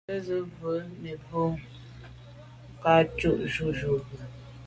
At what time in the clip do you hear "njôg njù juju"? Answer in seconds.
3.09-4.15